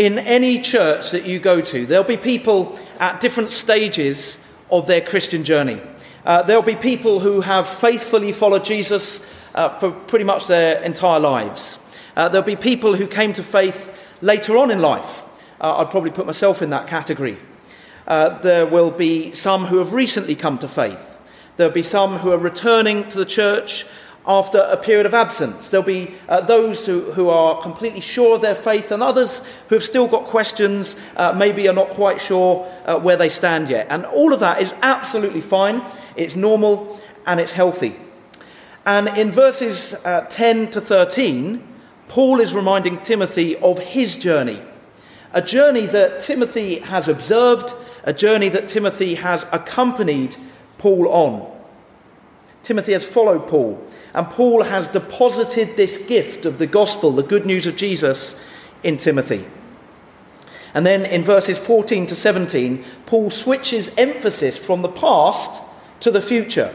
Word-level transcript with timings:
in 0.00 0.18
any 0.18 0.58
church 0.62 1.10
that 1.10 1.26
you 1.26 1.38
go 1.38 1.60
to, 1.60 1.84
there'll 1.84 2.02
be 2.02 2.16
people 2.16 2.78
at 2.98 3.20
different 3.20 3.52
stages 3.52 4.38
of 4.70 4.86
their 4.86 5.02
Christian 5.02 5.44
journey. 5.44 5.78
Uh, 6.24 6.42
there'll 6.42 6.62
be 6.62 6.74
people 6.74 7.20
who 7.20 7.42
have 7.42 7.68
faithfully 7.68 8.32
followed 8.32 8.64
Jesus 8.64 9.22
uh, 9.54 9.78
for 9.78 9.90
pretty 9.90 10.24
much 10.24 10.46
their 10.46 10.82
entire 10.82 11.20
lives. 11.20 11.78
Uh, 12.16 12.30
there'll 12.30 12.46
be 12.46 12.56
people 12.56 12.96
who 12.96 13.06
came 13.06 13.34
to 13.34 13.42
faith 13.42 14.08
later 14.22 14.56
on 14.56 14.70
in 14.70 14.80
life. 14.80 15.22
Uh, 15.60 15.76
I'd 15.76 15.90
probably 15.90 16.12
put 16.12 16.24
myself 16.24 16.62
in 16.62 16.70
that 16.70 16.86
category. 16.86 17.36
Uh, 18.06 18.38
there 18.38 18.64
will 18.64 18.90
be 18.90 19.32
some 19.32 19.66
who 19.66 19.76
have 19.76 19.92
recently 19.92 20.34
come 20.34 20.56
to 20.60 20.68
faith. 20.68 21.18
There'll 21.58 21.74
be 21.74 21.82
some 21.82 22.20
who 22.20 22.32
are 22.32 22.38
returning 22.38 23.06
to 23.10 23.18
the 23.18 23.26
church 23.26 23.84
after 24.30 24.58
a 24.58 24.76
period 24.76 25.06
of 25.06 25.12
absence. 25.12 25.70
There'll 25.70 25.84
be 25.84 26.14
uh, 26.28 26.40
those 26.42 26.86
who, 26.86 27.00
who 27.12 27.28
are 27.30 27.60
completely 27.60 28.00
sure 28.00 28.36
of 28.36 28.40
their 28.40 28.54
faith, 28.54 28.92
and 28.92 29.02
others 29.02 29.42
who 29.68 29.74
have 29.74 29.82
still 29.82 30.06
got 30.06 30.24
questions, 30.24 30.94
uh, 31.16 31.32
maybe 31.36 31.68
are 31.68 31.74
not 31.74 31.90
quite 31.90 32.20
sure 32.20 32.64
uh, 32.86 32.96
where 33.00 33.16
they 33.16 33.28
stand 33.28 33.68
yet. 33.68 33.88
And 33.90 34.06
all 34.06 34.32
of 34.32 34.38
that 34.38 34.62
is 34.62 34.72
absolutely 34.82 35.40
fine, 35.40 35.84
it's 36.14 36.36
normal, 36.36 37.00
and 37.26 37.40
it's 37.40 37.54
healthy. 37.54 37.96
And 38.86 39.08
in 39.18 39.32
verses 39.32 39.94
uh, 40.04 40.26
10 40.30 40.70
to 40.70 40.80
13, 40.80 41.66
Paul 42.06 42.38
is 42.38 42.54
reminding 42.54 43.00
Timothy 43.00 43.56
of 43.56 43.80
his 43.80 44.16
journey. 44.16 44.62
A 45.32 45.42
journey 45.42 45.86
that 45.86 46.20
Timothy 46.20 46.78
has 46.78 47.08
observed, 47.08 47.74
a 48.04 48.12
journey 48.12 48.48
that 48.48 48.68
Timothy 48.68 49.16
has 49.16 49.44
accompanied 49.50 50.36
Paul 50.78 51.08
on. 51.08 51.60
Timothy 52.62 52.92
has 52.92 53.04
followed 53.04 53.48
Paul. 53.48 53.84
And 54.14 54.28
Paul 54.28 54.62
has 54.62 54.86
deposited 54.86 55.76
this 55.76 55.98
gift 55.98 56.44
of 56.44 56.58
the 56.58 56.66
gospel, 56.66 57.12
the 57.12 57.22
good 57.22 57.46
news 57.46 57.66
of 57.66 57.76
Jesus, 57.76 58.34
in 58.82 58.96
Timothy. 58.96 59.46
And 60.74 60.86
then 60.86 61.04
in 61.04 61.24
verses 61.24 61.58
14 61.58 62.06
to 62.06 62.14
17, 62.14 62.84
Paul 63.06 63.30
switches 63.30 63.90
emphasis 63.96 64.56
from 64.56 64.82
the 64.82 64.88
past 64.88 65.60
to 66.00 66.10
the 66.10 66.22
future. 66.22 66.74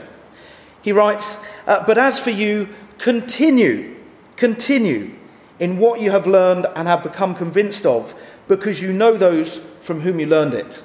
He 0.82 0.92
writes, 0.92 1.40
uh, 1.66 1.84
But 1.86 1.98
as 1.98 2.20
for 2.20 2.30
you, 2.30 2.70
continue, 2.98 3.96
continue 4.36 5.16
in 5.60 5.78
what 5.78 6.02
you 6.02 6.12
have 6.12 6.28
learned 6.28 6.68
and 6.76 6.88
have 6.88 7.04
become 7.04 7.36
convinced 7.36 7.86
of, 7.86 8.14
because 8.48 8.82
you 8.82 8.92
know 8.92 9.18
those 9.18 9.60
from 9.80 10.02
whom 10.02 10.20
you 10.20 10.26
learned 10.26 10.54
it. 10.54 10.84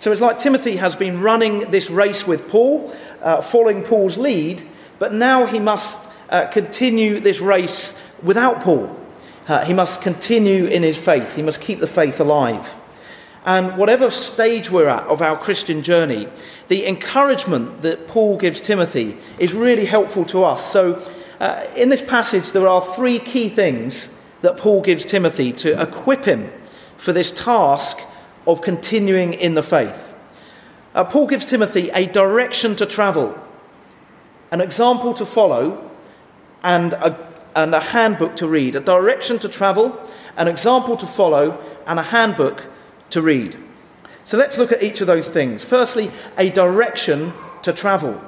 So 0.00 0.10
it's 0.10 0.20
like 0.20 0.38
Timothy 0.38 0.76
has 0.76 0.96
been 0.96 1.20
running 1.20 1.70
this 1.70 1.90
race 1.90 2.26
with 2.26 2.48
Paul, 2.48 2.94
uh, 3.22 3.42
following 3.42 3.82
Paul's 3.82 4.18
lead, 4.18 4.62
but 5.00 5.12
now 5.12 5.46
he 5.46 5.58
must 5.58 6.08
uh, 6.28 6.46
continue 6.46 7.18
this 7.18 7.40
race 7.40 7.94
without 8.22 8.60
Paul. 8.60 8.96
Uh, 9.48 9.64
he 9.64 9.74
must 9.74 10.02
continue 10.02 10.66
in 10.66 10.84
his 10.84 10.96
faith. 10.96 11.34
He 11.34 11.42
must 11.42 11.60
keep 11.60 11.80
the 11.80 11.88
faith 11.88 12.20
alive. 12.20 12.76
And 13.44 13.78
whatever 13.78 14.10
stage 14.10 14.70
we're 14.70 14.88
at 14.88 15.06
of 15.06 15.22
our 15.22 15.38
Christian 15.38 15.82
journey, 15.82 16.28
the 16.68 16.86
encouragement 16.86 17.80
that 17.80 18.06
Paul 18.06 18.36
gives 18.36 18.60
Timothy 18.60 19.16
is 19.38 19.54
really 19.54 19.86
helpful 19.86 20.26
to 20.26 20.44
us. 20.44 20.70
So, 20.70 21.02
uh, 21.40 21.66
in 21.74 21.88
this 21.88 22.02
passage, 22.02 22.52
there 22.52 22.68
are 22.68 22.84
three 22.94 23.18
key 23.18 23.48
things 23.48 24.10
that 24.42 24.58
Paul 24.58 24.82
gives 24.82 25.06
Timothy 25.06 25.52
to 25.54 25.80
equip 25.80 26.26
him 26.26 26.52
for 26.98 27.14
this 27.14 27.30
task 27.30 27.98
of 28.46 28.60
continuing 28.60 29.32
in 29.32 29.54
the 29.54 29.62
faith. 29.62 30.12
Uh, 30.94 31.04
Paul 31.04 31.26
gives 31.26 31.46
Timothy 31.46 31.88
a 31.94 32.04
direction 32.06 32.76
to 32.76 32.84
travel 32.84 33.38
an 34.50 34.60
example 34.60 35.14
to 35.14 35.26
follow, 35.26 35.90
and 36.62 36.92
a, 36.94 37.28
and 37.54 37.74
a 37.74 37.80
handbook 37.80 38.36
to 38.36 38.46
read, 38.46 38.76
a 38.76 38.80
direction 38.80 39.38
to 39.38 39.48
travel, 39.48 40.00
an 40.36 40.48
example 40.48 40.96
to 40.96 41.06
follow, 41.06 41.62
and 41.86 41.98
a 41.98 42.02
handbook 42.04 42.66
to 43.10 43.22
read. 43.22 43.56
So 44.24 44.36
let's 44.36 44.58
look 44.58 44.72
at 44.72 44.82
each 44.82 45.00
of 45.00 45.06
those 45.06 45.26
things. 45.26 45.64
Firstly, 45.64 46.10
a 46.38 46.50
direction 46.50 47.32
to 47.62 47.72
travel. 47.72 48.20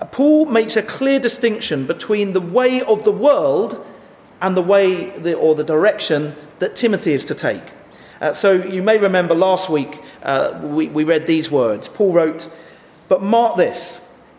Uh, 0.00 0.04
Paul 0.06 0.46
makes 0.46 0.76
a 0.76 0.82
clear 0.82 1.20
distinction 1.20 1.86
between 1.86 2.32
the 2.32 2.40
way 2.40 2.82
of 2.82 3.04
the 3.04 3.12
world 3.12 3.84
and 4.40 4.56
the 4.56 4.62
way 4.62 5.10
the, 5.10 5.34
or 5.34 5.54
the 5.54 5.64
direction 5.64 6.34
that 6.58 6.76
Timothy 6.76 7.12
is 7.12 7.24
to 7.26 7.34
take. 7.34 7.62
Uh, 8.20 8.32
so 8.32 8.52
you 8.52 8.82
may 8.82 8.98
remember 8.98 9.34
last 9.34 9.68
week 9.68 10.02
uh, 10.22 10.58
we, 10.62 10.88
we 10.88 11.04
read 11.04 11.26
these 11.26 11.50
words. 11.50 11.88
Paul 11.88 12.12
wrote, 12.12 12.50
But 13.08 13.22
mark 13.22 13.56
this 13.56 14.00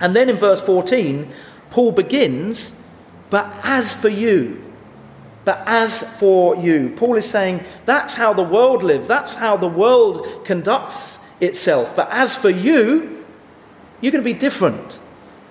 And 0.00 0.14
then 0.14 0.28
in 0.28 0.36
verse 0.36 0.60
14, 0.60 1.32
Paul 1.70 1.92
begins, 1.92 2.72
but 3.30 3.52
as 3.62 3.92
for 3.94 4.08
you, 4.08 4.62
but 5.44 5.62
as 5.66 6.02
for 6.18 6.56
you. 6.56 6.92
Paul 6.96 7.16
is 7.16 7.28
saying 7.28 7.64
that's 7.84 8.14
how 8.14 8.32
the 8.32 8.42
world 8.42 8.82
lives, 8.82 9.08
that's 9.08 9.34
how 9.34 9.56
the 9.56 9.68
world 9.68 10.44
conducts 10.44 11.18
itself. 11.40 11.94
But 11.94 12.08
as 12.10 12.36
for 12.36 12.50
you, 12.50 13.24
you're 14.00 14.12
going 14.12 14.24
to 14.24 14.32
be 14.32 14.38
different. 14.38 14.98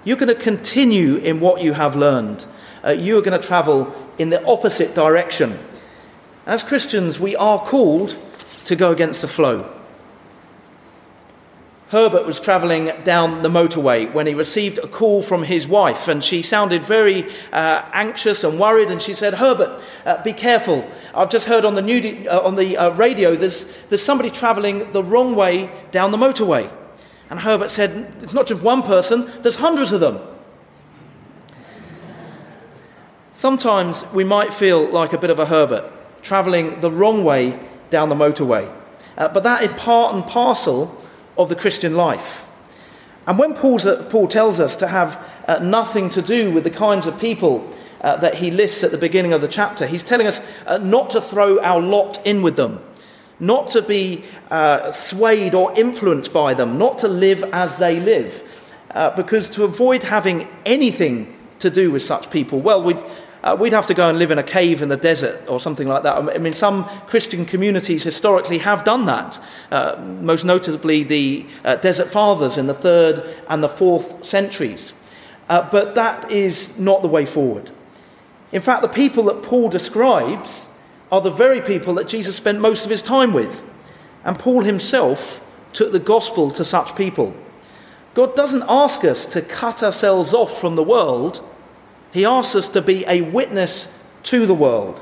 You're 0.04 0.18
going 0.18 0.36
to 0.36 0.42
continue 0.42 1.18
in 1.18 1.40
what 1.40 1.62
you 1.62 1.74
have 1.74 1.96
learned. 1.96 2.46
Uh, 2.86 2.92
you 2.92 3.18
are 3.18 3.22
going 3.22 3.40
to 3.40 3.48
travel 3.48 3.94
in 4.18 4.30
the 4.30 4.44
opposite 4.46 4.94
direction. 4.94 5.60
As 6.46 6.62
Christians, 6.62 7.20
we 7.20 7.36
are 7.36 7.60
called 7.60 8.18
to 8.66 8.76
go 8.76 8.92
against 8.92 9.22
the 9.22 9.28
flow. 9.28 9.72
Herbert 11.94 12.26
was 12.26 12.40
travelling 12.40 12.92
down 13.04 13.44
the 13.44 13.50
motorway 13.50 14.12
when 14.12 14.26
he 14.26 14.34
received 14.34 14.80
a 14.80 14.88
call 14.88 15.22
from 15.22 15.44
his 15.44 15.68
wife, 15.68 16.08
and 16.08 16.24
she 16.24 16.42
sounded 16.42 16.84
very 16.84 17.30
uh, 17.52 17.84
anxious 17.94 18.44
and 18.44 18.60
worried. 18.60 18.90
And 18.90 19.00
she 19.00 19.14
said, 19.14 19.36
"Herbert, 19.36 19.80
uh, 20.04 20.24
be 20.24 20.34
careful! 20.34 20.90
I've 21.14 21.30
just 21.30 21.46
heard 21.46 21.66
on 21.66 21.76
the, 21.76 21.84
new, 21.84 22.28
uh, 22.28 22.42
on 22.44 22.56
the 22.56 22.78
uh, 22.78 22.90
radio 22.96 23.36
there's, 23.36 23.72
there's 23.90 24.02
somebody 24.02 24.32
travelling 24.32 24.92
the 24.92 25.04
wrong 25.04 25.36
way 25.36 25.70
down 25.92 26.10
the 26.10 26.18
motorway." 26.18 26.72
And 27.30 27.42
Herbert 27.42 27.70
said, 27.70 28.12
"It's 28.22 28.34
not 28.34 28.48
just 28.48 28.64
one 28.64 28.82
person; 28.82 29.32
there's 29.44 29.58
hundreds 29.58 29.92
of 29.92 30.00
them." 30.00 30.18
Sometimes 33.36 34.04
we 34.12 34.24
might 34.24 34.52
feel 34.52 34.88
like 34.88 35.14
a 35.14 35.20
bit 35.20 35.30
of 35.30 35.38
a 35.38 35.46
Herbert, 35.46 35.92
travelling 36.24 36.82
the 36.82 36.90
wrong 36.90 37.24
way 37.24 37.60
down 37.92 38.10
the 38.10 38.16
motorway, 38.16 38.74
uh, 39.16 39.28
but 39.28 39.44
that 39.44 39.62
is 39.62 39.72
part 39.74 40.16
and 40.16 40.26
parcel 40.26 41.00
of 41.38 41.50
the 41.50 41.56
Christian 41.56 41.96
life. 41.96 42.48
And 43.26 43.40
when 43.40 43.54
Paul's, 43.54 43.86
uh, 43.86 44.06
Paul 44.10 44.28
tells 44.28 44.60
us 44.60 44.76
to 44.78 44.88
have 44.88 45.24
uh, 45.48 45.60
nothing 45.60 46.10
to 46.10 46.22
do 46.22 46.52
with 46.52 46.64
the 46.64 46.70
kinds 46.70 47.08
of 47.08 47.20
people 47.20 47.74
uh, 48.02 48.18
that 48.18 48.36
he 48.36 48.52
lists 48.52 48.84
at 48.84 48.92
the 48.92 48.98
beginning 48.98 49.34
of 49.34 49.42
the 49.42 49.48
chapter, 49.48 49.88
he's 49.88 50.04
telling 50.04 50.28
us 50.28 50.42
uh, 50.66 50.78
not 50.78 51.10
to 51.12 51.22
throw 51.22 51.60
our 51.62 51.80
lot 51.80 52.26
in 52.26 52.42
with 52.42 52.58
them, 52.58 52.82
not 53.40 53.70
to 53.70 53.82
be 53.82 54.24
uh, 54.52 54.92
swayed 54.92 55.54
or 55.54 55.78
influenced 55.78 56.34
by 56.34 56.54
them, 56.54 56.78
not 56.78 56.98
to 56.98 57.08
live 57.08 57.44
as 57.54 57.78
they 57.78 58.00
live. 58.00 58.44
Uh, 58.92 59.10
because 59.16 59.50
to 59.50 59.64
avoid 59.64 60.04
having 60.04 60.48
anything 60.66 61.34
to 61.60 61.70
do 61.70 61.90
with 61.90 62.04
such 62.04 62.30
people, 62.30 62.60
well, 62.60 62.84
we'd, 62.84 63.02
uh, 63.44 63.58
we'd 63.60 63.74
have 63.74 63.88
to 63.88 63.94
go 63.94 64.10
and 64.10 64.18
live 64.18 64.32
in 64.32 64.40
a 64.40 64.44
cave 64.44 64.82
in 64.82 64.88
the 64.88 64.98
desert 64.98 65.42
or 65.50 65.60
something 65.60 65.88
like 65.88 66.04
that. 66.04 66.16
I 66.16 66.38
mean, 66.38 66.54
some 66.54 66.86
Christian 67.08 67.46
communities 67.46 68.04
historically 68.04 68.60
have 68.60 68.86
done 68.86 69.06
that, 69.08 69.40
uh, 69.70 69.98
most 70.22 70.46
notably 70.46 71.04
the 71.04 71.46
uh, 71.66 71.76
Desert 71.76 72.10
Fathers 72.10 72.58
in 72.58 72.68
the 72.68 72.74
third 72.74 73.38
and 73.50 73.62
the 73.62 73.68
fourth 73.68 74.26
centuries. 74.26 74.94
Uh, 75.50 75.68
but 75.70 75.94
that 75.96 76.32
is 76.32 76.78
not 76.78 77.02
the 77.02 77.10
way 77.10 77.26
forward. 77.26 77.70
In 78.54 78.62
fact, 78.62 78.82
the 78.82 78.88
people 78.88 79.24
that 79.26 79.44
Paul 79.44 79.68
describes 79.68 80.70
are 81.12 81.20
the 81.20 81.30
very 81.30 81.62
people 81.62 81.94
that 81.96 82.08
Jesus 82.08 82.38
spent 82.38 82.62
most 82.62 82.86
of 82.86 82.92
his 82.92 83.02
time 83.02 83.34
with. 83.34 83.62
And 84.24 84.40
Paul 84.40 84.62
himself 84.62 85.44
took 85.74 85.92
the 85.92 86.00
gospel 86.00 86.50
to 86.52 86.64
such 86.64 86.96
people. 86.96 87.36
God 88.14 88.36
doesn't 88.36 88.64
ask 88.70 89.04
us 89.04 89.26
to 89.28 89.42
cut 89.42 89.84
ourselves 89.84 90.34
off 90.34 90.60
from 90.62 90.76
the 90.76 90.84
world 90.84 91.44
he 92.14 92.26
asks 92.26 92.56
us 92.56 92.70
to 92.70 92.82
be 92.82 93.04
a 93.08 93.22
witness 93.22 93.90
to 94.24 94.46
the 94.46 94.54
world. 94.54 95.02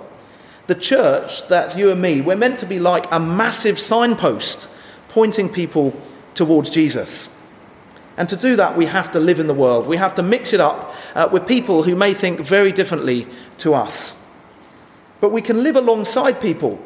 The 0.67 0.75
church, 0.75 1.47
that's 1.47 1.75
you 1.75 1.91
and 1.91 2.01
me, 2.01 2.21
we're 2.21 2.37
meant 2.37 2.57
to 2.59 2.65
be 2.65 2.79
like 2.79 3.05
a 3.11 3.19
massive 3.19 3.77
signpost 3.77 4.69
pointing 5.09 5.49
people 5.49 5.93
towards 6.33 6.69
Jesus. 6.69 7.29
And 8.15 8.29
to 8.29 8.37
do 8.37 8.55
that, 8.55 8.77
we 8.77 8.85
have 8.85 9.11
to 9.11 9.19
live 9.19 9.41
in 9.41 9.47
the 9.47 9.53
world. 9.53 9.87
We 9.87 9.97
have 9.97 10.15
to 10.15 10.23
mix 10.23 10.53
it 10.53 10.61
up 10.61 10.95
uh, 11.13 11.27
with 11.31 11.45
people 11.45 11.83
who 11.83 11.95
may 11.95 12.13
think 12.13 12.39
very 12.39 12.71
differently 12.71 13.27
to 13.57 13.73
us. 13.73 14.15
But 15.19 15.33
we 15.33 15.41
can 15.41 15.63
live 15.63 15.75
alongside 15.75 16.39
people 16.39 16.79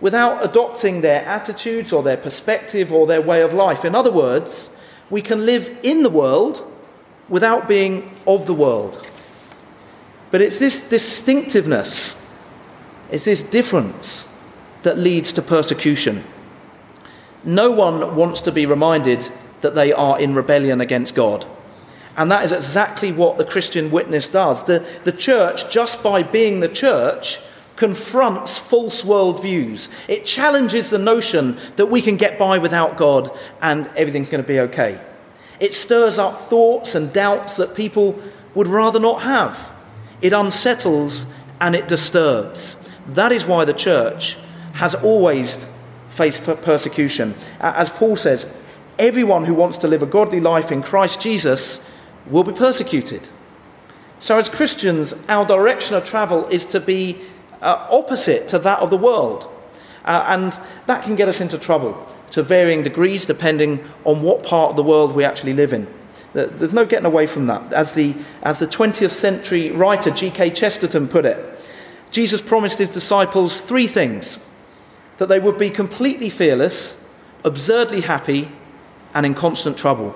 without 0.00 0.44
adopting 0.44 1.00
their 1.00 1.24
attitudes 1.24 1.92
or 1.92 2.02
their 2.02 2.16
perspective 2.16 2.92
or 2.92 3.06
their 3.06 3.22
way 3.22 3.42
of 3.42 3.54
life. 3.54 3.84
In 3.84 3.94
other 3.94 4.12
words, 4.12 4.70
we 5.10 5.22
can 5.22 5.46
live 5.46 5.76
in 5.84 6.02
the 6.02 6.10
world 6.10 6.64
without 7.28 7.68
being 7.68 8.16
of 8.26 8.46
the 8.46 8.54
world. 8.54 9.10
But 10.30 10.42
it's 10.42 10.58
this 10.58 10.80
distinctiveness, 10.82 12.16
it's 13.10 13.24
this 13.24 13.42
difference 13.42 14.28
that 14.82 14.98
leads 14.98 15.32
to 15.34 15.42
persecution. 15.42 16.24
No 17.44 17.70
one 17.70 18.14
wants 18.16 18.40
to 18.42 18.52
be 18.52 18.66
reminded 18.66 19.28
that 19.60 19.74
they 19.74 19.92
are 19.92 20.18
in 20.18 20.34
rebellion 20.34 20.80
against 20.80 21.14
God. 21.14 21.46
And 22.16 22.30
that 22.30 22.44
is 22.44 22.52
exactly 22.52 23.12
what 23.12 23.38
the 23.38 23.44
Christian 23.44 23.90
witness 23.90 24.28
does. 24.28 24.64
The, 24.64 24.84
the 25.04 25.12
church, 25.12 25.70
just 25.70 26.02
by 26.02 26.22
being 26.22 26.60
the 26.60 26.68
church, 26.68 27.38
confronts 27.76 28.58
false 28.58 29.02
worldviews. 29.02 29.88
It 30.08 30.26
challenges 30.26 30.90
the 30.90 30.98
notion 30.98 31.58
that 31.76 31.86
we 31.86 32.02
can 32.02 32.16
get 32.16 32.36
by 32.36 32.58
without 32.58 32.96
God 32.96 33.30
and 33.62 33.88
everything's 33.96 34.28
going 34.28 34.42
to 34.42 34.48
be 34.48 34.58
okay. 34.60 35.00
It 35.60 35.74
stirs 35.74 36.18
up 36.18 36.48
thoughts 36.48 36.96
and 36.96 37.12
doubts 37.12 37.56
that 37.56 37.74
people 37.76 38.20
would 38.54 38.66
rather 38.66 38.98
not 38.98 39.22
have. 39.22 39.72
It 40.20 40.32
unsettles 40.32 41.26
and 41.60 41.74
it 41.74 41.88
disturbs. 41.88 42.76
That 43.08 43.32
is 43.32 43.44
why 43.44 43.64
the 43.64 43.72
church 43.72 44.36
has 44.74 44.94
always 44.94 45.66
faced 46.10 46.44
persecution. 46.44 47.34
As 47.60 47.90
Paul 47.90 48.16
says, 48.16 48.46
everyone 48.98 49.44
who 49.44 49.54
wants 49.54 49.78
to 49.78 49.88
live 49.88 50.02
a 50.02 50.06
godly 50.06 50.40
life 50.40 50.72
in 50.72 50.82
Christ 50.82 51.20
Jesus 51.20 51.80
will 52.26 52.44
be 52.44 52.52
persecuted. 52.52 53.28
So, 54.18 54.36
as 54.36 54.48
Christians, 54.48 55.14
our 55.28 55.46
direction 55.46 55.94
of 55.94 56.04
travel 56.04 56.46
is 56.48 56.66
to 56.66 56.80
be 56.80 57.18
uh, 57.62 57.86
opposite 57.90 58.48
to 58.48 58.58
that 58.58 58.80
of 58.80 58.90
the 58.90 58.96
world. 58.96 59.48
Uh, 60.04 60.24
and 60.28 60.58
that 60.86 61.04
can 61.04 61.14
get 61.16 61.28
us 61.28 61.40
into 61.40 61.58
trouble 61.58 62.06
to 62.30 62.42
varying 62.42 62.82
degrees 62.82 63.26
depending 63.26 63.84
on 64.04 64.22
what 64.22 64.42
part 64.42 64.70
of 64.70 64.76
the 64.76 64.82
world 64.82 65.14
we 65.14 65.24
actually 65.24 65.52
live 65.52 65.72
in. 65.72 65.86
There's 66.46 66.72
no 66.72 66.84
getting 66.84 67.06
away 67.06 67.26
from 67.26 67.46
that. 67.46 67.72
As 67.72 67.94
the, 67.94 68.14
as 68.42 68.58
the 68.58 68.66
20th 68.66 69.10
century 69.10 69.70
writer 69.70 70.10
G.K. 70.10 70.50
Chesterton 70.50 71.08
put 71.08 71.24
it, 71.24 71.58
Jesus 72.10 72.40
promised 72.40 72.78
his 72.78 72.88
disciples 72.88 73.60
three 73.60 73.86
things 73.86 74.38
that 75.18 75.28
they 75.28 75.38
would 75.38 75.58
be 75.58 75.70
completely 75.70 76.30
fearless, 76.30 76.96
absurdly 77.44 78.02
happy, 78.02 78.50
and 79.14 79.26
in 79.26 79.34
constant 79.34 79.76
trouble. 79.76 80.14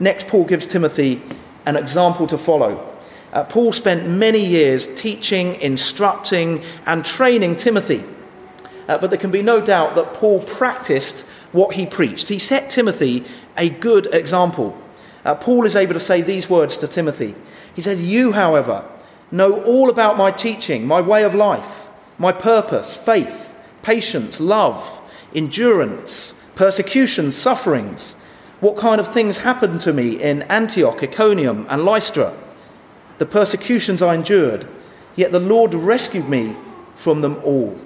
Next, 0.00 0.28
Paul 0.28 0.44
gives 0.44 0.66
Timothy 0.66 1.22
an 1.66 1.76
example 1.76 2.26
to 2.28 2.38
follow. 2.38 2.84
Uh, 3.32 3.44
Paul 3.44 3.72
spent 3.72 4.08
many 4.08 4.44
years 4.44 4.86
teaching, 4.94 5.54
instructing, 5.56 6.64
and 6.86 7.04
training 7.04 7.56
Timothy. 7.56 8.04
Uh, 8.88 8.96
but 8.98 9.10
there 9.10 9.18
can 9.18 9.30
be 9.30 9.42
no 9.42 9.60
doubt 9.60 9.94
that 9.96 10.14
Paul 10.14 10.40
practiced 10.42 11.24
what 11.52 11.74
he 11.74 11.84
preached. 11.84 12.28
He 12.28 12.38
set 12.38 12.70
Timothy 12.70 13.24
a 13.58 13.68
good 13.68 14.06
example. 14.14 14.80
Uh, 15.24 15.34
Paul 15.34 15.66
is 15.66 15.76
able 15.76 15.94
to 15.94 16.00
say 16.00 16.22
these 16.22 16.48
words 16.48 16.76
to 16.78 16.88
Timothy. 16.88 17.34
He 17.74 17.82
says, 17.82 18.02
You, 18.02 18.32
however, 18.32 18.88
know 19.30 19.62
all 19.64 19.90
about 19.90 20.16
my 20.16 20.30
teaching, 20.30 20.86
my 20.86 21.00
way 21.00 21.24
of 21.24 21.34
life, 21.34 21.88
my 22.18 22.32
purpose, 22.32 22.96
faith, 22.96 23.56
patience, 23.82 24.40
love, 24.40 25.00
endurance, 25.34 26.34
persecution, 26.54 27.30
sufferings, 27.32 28.14
what 28.60 28.76
kind 28.76 29.00
of 29.00 29.12
things 29.12 29.38
happened 29.38 29.80
to 29.82 29.92
me 29.92 30.20
in 30.20 30.42
Antioch, 30.42 31.02
Iconium, 31.02 31.66
and 31.68 31.84
Lystra, 31.84 32.34
the 33.18 33.26
persecutions 33.26 34.02
I 34.02 34.14
endured, 34.14 34.66
yet 35.14 35.32
the 35.32 35.40
Lord 35.40 35.74
rescued 35.74 36.28
me 36.28 36.56
from 36.96 37.20
them 37.20 37.40
all. 37.44 37.78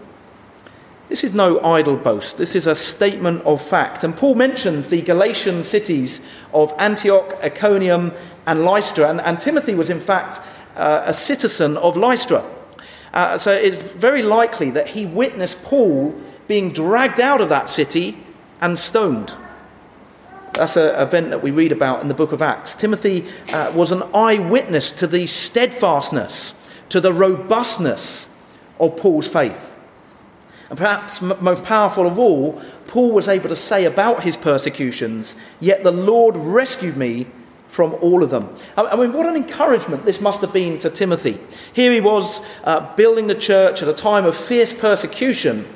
This 1.12 1.25
is 1.25 1.35
no 1.35 1.61
idle 1.61 1.99
boast. 1.99 2.38
This 2.38 2.55
is 2.55 2.67
a 2.67 2.75
statement 2.75 3.43
of 3.43 3.61
fact. 3.61 4.03
And 4.03 4.17
Paul 4.17 4.35
mentions 4.35 4.88
the 4.88 5.03
Galatian 5.03 5.62
cities 5.62 6.23
of 6.55 6.73
Antioch, 6.79 7.38
Iconium, 7.44 8.12
and 8.47 8.64
Lystra. 8.64 9.11
And, 9.11 9.20
and 9.20 9.38
Timothy 9.38 9.75
was, 9.75 9.91
in 9.91 10.00
fact, 10.00 10.41
uh, 10.75 11.03
a 11.05 11.12
citizen 11.12 11.76
of 11.76 11.99
Lystra. 11.99 12.43
Uh, 13.12 13.37
so 13.37 13.53
it's 13.53 13.76
very 13.76 14.23
likely 14.23 14.70
that 14.70 14.88
he 14.88 15.05
witnessed 15.05 15.62
Paul 15.62 16.19
being 16.49 16.73
dragged 16.73 17.20
out 17.20 17.43
of 17.43 17.50
that 17.50 17.69
city 17.69 18.17
and 18.62 18.79
stoned. 18.79 19.35
That's 20.55 20.79
an 20.79 20.99
event 20.99 21.29
that 21.29 21.43
we 21.43 21.50
read 21.50 21.73
about 21.73 22.00
in 22.00 22.09
the 22.09 22.14
book 22.14 22.32
of 22.32 22.41
Acts. 22.41 22.75
Timothy 22.75 23.26
uh, 23.53 23.70
was 23.75 23.93
an 23.93 24.03
eyewitness 24.14 24.91
to 24.93 25.06
the 25.06 25.26
steadfastness, 25.26 26.55
to 26.88 27.03
the 27.03 27.12
robustness 27.12 28.31
of 28.81 28.97
Paul's 28.97 29.29
faith. 29.29 29.71
And 30.72 30.78
perhaps 30.78 31.20
most 31.20 31.64
powerful 31.64 32.06
of 32.06 32.19
all, 32.19 32.58
Paul 32.86 33.12
was 33.12 33.28
able 33.28 33.50
to 33.50 33.56
say 33.56 33.84
about 33.84 34.22
his 34.22 34.38
persecutions, 34.38 35.36
Yet 35.60 35.84
the 35.84 35.92
Lord 35.92 36.34
rescued 36.34 36.96
me 36.96 37.26
from 37.69 37.92
all 38.00 38.22
of 38.22 38.30
them. 38.30 38.48
I 38.78 38.96
mean, 38.96 39.12
what 39.12 39.26
an 39.26 39.36
encouragement 39.36 40.06
this 40.06 40.19
must 40.19 40.40
have 40.40 40.54
been 40.54 40.78
to 40.78 40.88
Timothy. 40.88 41.38
Here 41.74 41.92
he 41.92 42.00
was 42.00 42.40
uh, 42.64 42.96
building 42.96 43.26
the 43.26 43.34
church 43.34 43.82
at 43.82 43.88
a 43.88 43.92
time 43.92 44.24
of 44.24 44.34
fierce 44.34 44.72
persecution, 44.72 45.69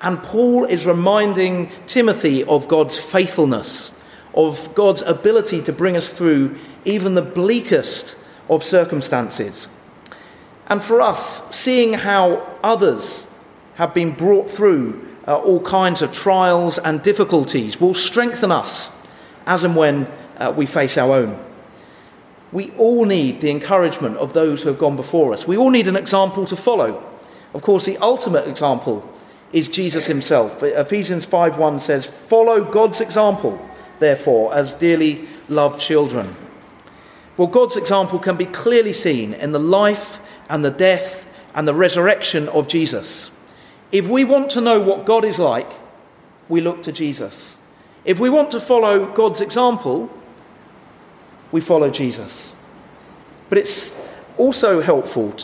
and 0.00 0.22
Paul 0.22 0.64
is 0.64 0.86
reminding 0.86 1.70
Timothy 1.86 2.42
of 2.44 2.68
God's 2.68 2.98
faithfulness, 2.98 3.90
of 4.32 4.74
God's 4.74 5.02
ability 5.02 5.60
to 5.64 5.74
bring 5.74 5.94
us 5.94 6.10
through 6.10 6.56
even 6.86 7.14
the 7.14 7.20
bleakest 7.20 8.16
of 8.48 8.64
circumstances. 8.64 9.68
And 10.68 10.82
for 10.82 11.02
us, 11.02 11.54
seeing 11.54 11.92
how 11.92 12.56
others 12.64 13.26
have 13.78 13.94
been 13.94 14.10
brought 14.10 14.50
through 14.50 15.08
uh, 15.28 15.36
all 15.36 15.60
kinds 15.60 16.02
of 16.02 16.12
trials 16.12 16.78
and 16.80 17.00
difficulties 17.00 17.80
will 17.80 17.94
strengthen 17.94 18.50
us 18.50 18.90
as 19.46 19.62
and 19.62 19.76
when 19.76 20.04
uh, 20.36 20.52
we 20.54 20.66
face 20.66 20.98
our 20.98 21.14
own. 21.14 21.38
We 22.50 22.72
all 22.72 23.04
need 23.04 23.40
the 23.40 23.52
encouragement 23.52 24.16
of 24.16 24.32
those 24.32 24.62
who 24.62 24.68
have 24.68 24.80
gone 24.80 24.96
before 24.96 25.32
us. 25.32 25.46
We 25.46 25.56
all 25.56 25.70
need 25.70 25.86
an 25.86 25.94
example 25.94 26.44
to 26.46 26.56
follow. 26.56 27.04
Of 27.54 27.62
course, 27.62 27.84
the 27.84 27.98
ultimate 27.98 28.48
example 28.48 29.08
is 29.52 29.68
Jesus 29.68 30.06
himself. 30.06 30.60
Ephesians 30.60 31.24
5:1 31.24 31.78
says, 31.78 32.06
"Follow 32.26 32.60
God's 32.62 33.00
example, 33.00 33.60
therefore, 34.00 34.52
as 34.52 34.74
dearly 34.74 35.28
loved 35.48 35.80
children." 35.80 36.34
Well, 37.36 37.46
God's 37.46 37.76
example 37.76 38.18
can 38.18 38.34
be 38.34 38.44
clearly 38.44 38.92
seen 38.92 39.34
in 39.34 39.52
the 39.52 39.60
life 39.60 40.18
and 40.50 40.64
the 40.64 40.70
death 40.70 41.28
and 41.54 41.68
the 41.68 41.74
resurrection 41.74 42.48
of 42.48 42.66
Jesus. 42.66 43.30
If 43.90 44.06
we 44.06 44.24
want 44.24 44.50
to 44.50 44.60
know 44.60 44.80
what 44.80 45.06
God 45.06 45.24
is 45.24 45.38
like, 45.38 45.70
we 46.48 46.60
look 46.60 46.82
to 46.82 46.92
Jesus. 46.92 47.58
If 48.04 48.18
we 48.18 48.30
want 48.30 48.50
to 48.52 48.60
follow 48.60 49.12
God's 49.12 49.40
example, 49.40 50.10
we 51.52 51.60
follow 51.60 51.90
Jesus. 51.90 52.52
But 53.48 53.58
it's 53.58 53.98
also 54.36 54.80
helpful, 54.80 55.34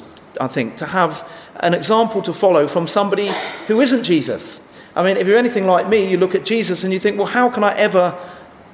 I 0.41 0.49
think, 0.49 0.77
to 0.77 0.87
have 0.87 1.29
an 1.57 1.75
example 1.75 2.21
to 2.23 2.33
follow 2.33 2.67
from 2.67 2.87
somebody 2.87 3.31
who 3.67 3.81
isn't 3.81 4.05
Jesus. 4.05 4.61
I 4.95 5.03
mean, 5.03 5.17
if 5.17 5.27
you're 5.27 5.39
anything 5.39 5.67
like 5.67 5.89
me, 5.89 6.09
you 6.09 6.19
look 6.19 6.35
at 6.35 6.45
Jesus 6.45 6.85
and 6.85 6.93
you 6.93 7.01
think, 7.01 7.17
well, 7.17 7.27
how 7.27 7.49
can 7.49 7.65
I 7.65 7.75
ever 7.77 8.17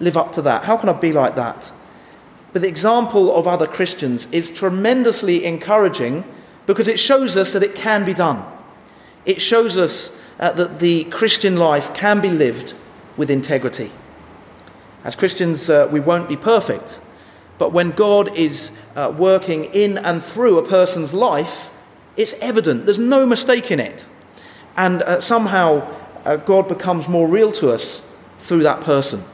live 0.01 0.17
up 0.17 0.33
to 0.33 0.43
that? 0.43 0.65
How 0.65 0.77
can 0.77 0.89
I 0.89 0.93
be 0.93 1.13
like 1.13 1.37
that? 1.37 1.73
But 2.53 2.63
the 2.63 2.69
example 2.69 3.35
of 3.35 3.47
other 3.47 3.67
Christians 3.67 4.27
is 4.33 4.51
tremendously 4.51 5.45
encouraging 5.45 6.25
because 6.67 6.89
it 6.89 6.99
shows 6.99 7.37
us 7.37 7.53
that 7.53 7.63
it 7.63 7.75
can 7.75 8.05
be 8.05 8.15
done. 8.15 8.45
It 9.25 9.41
shows 9.41 9.77
us 9.77 10.13
uh, 10.39 10.53
that 10.53 10.81
the 10.81 11.05
Christian 11.05 11.57
life 11.57 11.93
can 11.95 12.21
be 12.21 12.31
lived 12.31 12.75
with 13.17 13.31
integrity. 13.31 13.91
As 15.05 15.15
Christians, 15.15 15.69
uh, 15.69 15.89
we 15.91 16.01
won't 16.01 16.29
be 16.29 16.37
perfect, 16.37 17.01
but 17.59 17.73
when 17.73 17.91
God 17.91 18.35
is 18.37 18.73
uh, 18.97 19.13
working 19.17 19.65
in 19.67 19.99
and 19.99 20.23
through 20.23 20.59
a 20.59 20.67
person's 20.67 21.13
life, 21.13 21.71
it's 22.17 22.35
evident. 22.41 22.87
There's 22.87 22.99
no 22.99 23.27
mistake 23.27 23.71
in 23.71 23.81
it. 23.81 24.07
And 24.77 25.03
uh, 25.03 25.21
somehow, 25.21 25.87
uh, 26.25 26.37
God 26.37 26.69
becomes 26.69 27.09
more 27.09 27.29
real 27.29 27.53
to 27.53 27.71
us 27.71 28.03
through 28.39 28.63
that 28.63 28.81
person. 28.81 29.25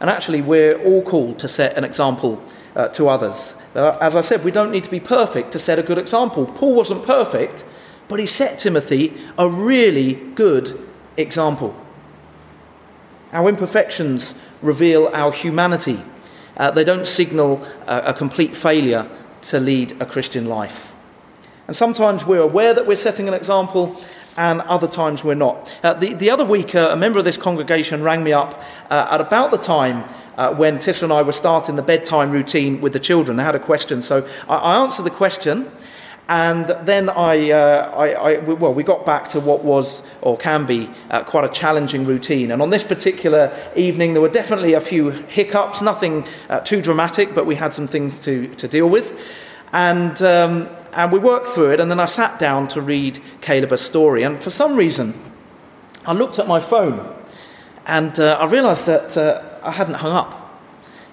And 0.00 0.10
actually, 0.10 0.42
we're 0.42 0.82
all 0.82 1.02
called 1.02 1.38
to 1.38 1.48
set 1.48 1.76
an 1.76 1.84
example 1.84 2.42
uh, 2.74 2.88
to 2.88 3.08
others. 3.08 3.54
as 3.74 4.16
I 4.16 4.20
said, 4.20 4.44
we 4.44 4.50
don't 4.50 4.70
need 4.70 4.84
to 4.84 4.90
be 4.90 5.00
perfect 5.00 5.52
to 5.52 5.58
set 5.58 5.78
a 5.78 5.82
good 5.82 5.98
example. 5.98 6.46
Paul 6.46 6.74
wasn't 6.74 7.04
perfect, 7.04 7.64
but 8.08 8.20
he 8.20 8.26
set 8.26 8.58
Timothy 8.58 9.12
a 9.38 9.48
really 9.48 10.14
good 10.34 10.78
example. 11.16 11.74
Our 13.32 13.48
imperfections 13.48 14.34
reveal 14.62 15.08
our 15.12 15.32
humanity. 15.32 16.00
Uh, 16.56 16.70
they 16.70 16.84
don't 16.84 17.06
signal 17.06 17.66
a, 17.86 18.06
a 18.06 18.14
complete 18.14 18.56
failure 18.56 19.08
to 19.42 19.60
lead 19.60 20.00
a 20.00 20.06
Christian 20.06 20.46
life. 20.46 20.94
And 21.66 21.76
sometimes 21.76 22.24
we're 22.24 22.40
aware 22.40 22.74
that 22.74 22.86
we're 22.86 22.96
setting 22.96 23.28
an 23.28 23.34
example, 23.34 24.00
and 24.36 24.60
other 24.62 24.86
times 24.86 25.24
we're 25.24 25.34
not. 25.34 25.70
Uh, 25.82 25.94
the, 25.94 26.14
the 26.14 26.30
other 26.30 26.44
week, 26.44 26.74
uh, 26.74 26.90
a 26.92 26.96
member 26.96 27.18
of 27.18 27.24
this 27.24 27.36
congregation 27.36 28.02
rang 28.02 28.22
me 28.22 28.32
up 28.32 28.62
uh, 28.90 29.08
at 29.10 29.20
about 29.20 29.50
the 29.50 29.58
time 29.58 30.04
uh, 30.36 30.54
when 30.54 30.78
Tissa 30.78 31.04
and 31.04 31.12
I 31.12 31.22
were 31.22 31.32
starting 31.32 31.76
the 31.76 31.82
bedtime 31.82 32.30
routine 32.30 32.80
with 32.80 32.92
the 32.92 33.00
children. 33.00 33.36
They 33.36 33.42
had 33.42 33.56
a 33.56 33.60
question, 33.60 34.02
so 34.02 34.28
I, 34.48 34.56
I 34.56 34.76
answered 34.82 35.04
the 35.04 35.10
question, 35.10 35.70
And 36.28 36.66
then 36.84 37.08
I, 37.08 37.50
uh, 37.50 37.90
I, 37.96 38.12
I, 38.12 38.38
well, 38.38 38.74
we 38.74 38.82
got 38.82 39.06
back 39.06 39.28
to 39.28 39.40
what 39.40 39.62
was 39.62 40.02
or 40.22 40.36
can 40.36 40.66
be 40.66 40.90
uh, 41.10 41.22
quite 41.22 41.44
a 41.44 41.48
challenging 41.48 42.04
routine. 42.04 42.50
And 42.50 42.60
on 42.60 42.70
this 42.70 42.82
particular 42.82 43.56
evening, 43.76 44.12
there 44.12 44.22
were 44.22 44.28
definitely 44.28 44.72
a 44.72 44.80
few 44.80 45.10
hiccups, 45.10 45.82
nothing 45.82 46.26
uh, 46.48 46.60
too 46.60 46.82
dramatic, 46.82 47.32
but 47.32 47.46
we 47.46 47.54
had 47.54 47.72
some 47.72 47.86
things 47.86 48.18
to, 48.20 48.48
to 48.56 48.66
deal 48.66 48.88
with. 48.88 49.20
And, 49.72 50.20
um, 50.22 50.68
and 50.92 51.12
we 51.12 51.20
worked 51.20 51.48
through 51.48 51.72
it, 51.72 51.80
and 51.80 51.90
then 51.90 52.00
I 52.00 52.06
sat 52.06 52.40
down 52.40 52.66
to 52.68 52.80
read 52.80 53.20
Caleb 53.40 53.70
a 53.70 53.78
story. 53.78 54.24
And 54.24 54.42
for 54.42 54.50
some 54.50 54.74
reason, 54.74 55.14
I 56.06 56.12
looked 56.12 56.38
at 56.38 56.48
my 56.48 56.60
phone 56.60 57.14
and 57.86 58.18
uh, 58.18 58.36
I 58.40 58.46
realized 58.46 58.86
that 58.86 59.16
uh, 59.16 59.42
I 59.62 59.70
hadn't 59.72 59.94
hung 59.94 60.12
up. 60.12 60.60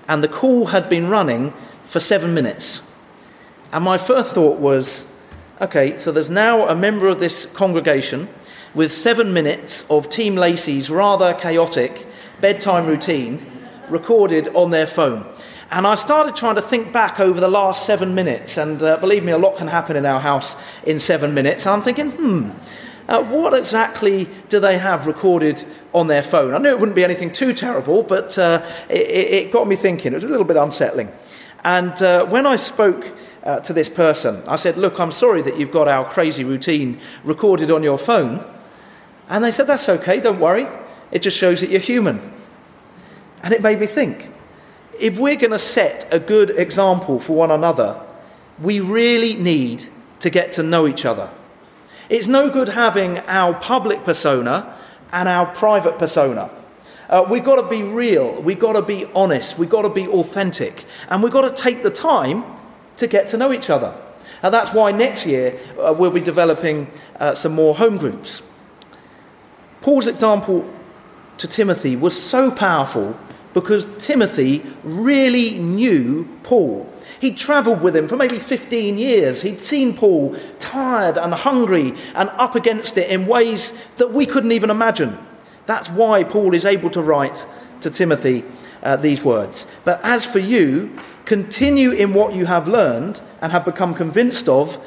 And 0.07 0.23
the 0.23 0.27
call 0.27 0.67
had 0.67 0.89
been 0.89 1.07
running 1.07 1.53
for 1.85 1.99
seven 1.99 2.33
minutes. 2.33 2.81
And 3.73 3.83
my 3.83 3.97
first 3.97 4.33
thought 4.33 4.59
was 4.59 5.07
okay, 5.59 5.97
so 5.97 6.11
there's 6.11 6.29
now 6.29 6.67
a 6.67 6.75
member 6.75 7.07
of 7.07 7.19
this 7.19 7.47
congregation 7.47 8.29
with 8.75 8.91
seven 8.91 9.33
minutes 9.33 9.83
of 9.89 10.09
Team 10.09 10.35
Lacey's 10.35 10.91
rather 10.91 11.33
chaotic 11.33 12.05
bedtime 12.39 12.85
routine 12.85 13.43
recorded 13.89 14.47
on 14.49 14.69
their 14.69 14.85
phone. 14.85 15.25
And 15.71 15.87
I 15.87 15.95
started 15.95 16.35
trying 16.35 16.53
to 16.53 16.61
think 16.61 16.93
back 16.93 17.19
over 17.19 17.39
the 17.39 17.47
last 17.47 17.83
seven 17.83 18.13
minutes, 18.13 18.57
and 18.57 18.79
uh, 18.79 18.97
believe 18.97 19.23
me, 19.23 19.31
a 19.31 19.39
lot 19.39 19.57
can 19.57 19.69
happen 19.69 19.95
in 19.95 20.05
our 20.05 20.19
house 20.19 20.55
in 20.85 20.99
seven 20.99 21.33
minutes. 21.33 21.65
And 21.65 21.73
I'm 21.73 21.81
thinking, 21.81 22.11
hmm, 22.11 22.51
uh, 23.07 23.23
what 23.23 23.55
exactly 23.55 24.29
do 24.49 24.59
they 24.59 24.77
have 24.77 25.07
recorded 25.07 25.65
on 25.95 26.05
their 26.05 26.21
phone? 26.21 26.53
I 26.53 26.59
knew 26.59 26.69
it 26.69 26.79
wouldn't 26.79 26.95
be 26.95 27.03
anything 27.03 27.33
too 27.33 27.55
terrible, 27.55 28.03
but 28.03 28.37
uh, 28.37 28.63
it, 28.87 29.07
it, 29.07 29.51
got 29.51 29.67
me 29.67 29.75
thinking. 29.75 30.11
It 30.11 30.17
was 30.17 30.25
a 30.25 30.27
little 30.27 30.45
bit 30.45 30.57
unsettling. 30.57 31.11
And 31.63 32.01
uh, 32.01 32.25
when 32.25 32.45
I 32.45 32.57
spoke 32.57 33.13
uh, 33.43 33.59
to 33.59 33.73
this 33.73 33.89
person. 33.89 34.41
I 34.47 34.55
said, 34.55 34.77
Look, 34.77 34.99
I'm 34.99 35.11
sorry 35.11 35.41
that 35.41 35.57
you've 35.57 35.71
got 35.71 35.87
our 35.87 36.09
crazy 36.09 36.43
routine 36.43 36.99
recorded 37.23 37.69
on 37.71 37.83
your 37.83 37.97
phone. 37.97 38.45
And 39.29 39.43
they 39.43 39.51
said, 39.51 39.67
That's 39.67 39.89
okay, 39.89 40.19
don't 40.19 40.39
worry. 40.39 40.67
It 41.11 41.21
just 41.21 41.37
shows 41.37 41.61
that 41.61 41.69
you're 41.69 41.79
human. 41.79 42.33
And 43.43 43.53
it 43.53 43.61
made 43.61 43.79
me 43.79 43.85
think 43.85 44.31
if 44.99 45.19
we're 45.19 45.35
going 45.35 45.51
to 45.51 45.59
set 45.59 46.07
a 46.11 46.19
good 46.19 46.51
example 46.51 47.19
for 47.19 47.35
one 47.35 47.51
another, 47.51 48.01
we 48.61 48.79
really 48.79 49.33
need 49.33 49.85
to 50.19 50.29
get 50.29 50.51
to 50.53 50.63
know 50.63 50.87
each 50.87 51.03
other. 51.03 51.29
It's 52.09 52.27
no 52.27 52.49
good 52.49 52.69
having 52.69 53.19
our 53.19 53.53
public 53.53 54.03
persona 54.03 54.77
and 55.11 55.27
our 55.27 55.47
private 55.47 55.99
persona. 55.99 56.49
Uh, 57.09 57.25
we've 57.29 57.43
got 57.43 57.57
to 57.57 57.67
be 57.67 57.83
real, 57.83 58.41
we've 58.41 58.59
got 58.59 58.73
to 58.73 58.81
be 58.81 59.05
honest, 59.13 59.57
we've 59.57 59.69
got 59.69 59.81
to 59.83 59.89
be 59.89 60.07
authentic, 60.07 60.85
and 61.09 61.21
we've 61.21 61.33
got 61.33 61.41
to 61.41 61.63
take 61.63 61.83
the 61.83 61.89
time 61.89 62.43
to 62.97 63.07
get 63.07 63.27
to 63.29 63.37
know 63.37 63.51
each 63.51 63.69
other. 63.69 63.93
And 64.41 64.53
that's 64.53 64.73
why 64.73 64.91
next 64.91 65.25
year 65.25 65.59
uh, 65.79 65.93
we'll 65.97 66.11
be 66.11 66.21
developing 66.21 66.91
uh, 67.19 67.35
some 67.35 67.53
more 67.53 67.75
home 67.75 67.97
groups. 67.97 68.41
Paul's 69.81 70.07
example 70.07 70.71
to 71.37 71.47
Timothy 71.47 71.95
was 71.95 72.21
so 72.21 72.51
powerful 72.51 73.17
because 73.53 73.85
Timothy 73.99 74.65
really 74.83 75.59
knew 75.59 76.27
Paul. 76.43 76.91
He'd 77.21 77.37
traveled 77.37 77.81
with 77.81 77.95
him 77.95 78.07
for 78.07 78.17
maybe 78.17 78.39
15 78.39 78.97
years. 78.97 79.43
He'd 79.43 79.61
seen 79.61 79.95
Paul 79.95 80.35
tired 80.59 81.17
and 81.17 81.33
hungry 81.33 81.93
and 82.15 82.29
up 82.31 82.55
against 82.55 82.97
it 82.97 83.09
in 83.09 83.27
ways 83.27 83.73
that 83.97 84.11
we 84.11 84.25
couldn't 84.25 84.51
even 84.51 84.69
imagine. 84.69 85.17
That's 85.65 85.89
why 85.89 86.23
Paul 86.23 86.53
is 86.53 86.65
able 86.65 86.89
to 86.91 87.01
write 87.01 87.45
to 87.81 87.89
Timothy 87.89 88.43
uh, 88.81 88.97
these 88.97 89.23
words. 89.23 89.67
But 89.83 89.99
as 90.03 90.25
for 90.25 90.39
you, 90.39 90.97
Continue 91.25 91.91
in 91.91 92.13
what 92.13 92.33
you 92.33 92.45
have 92.47 92.67
learned 92.67 93.21
and 93.41 93.51
have 93.51 93.63
become 93.63 93.93
convinced 93.93 94.49
of 94.49 94.83